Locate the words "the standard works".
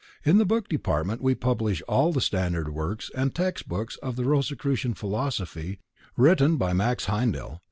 2.11-3.11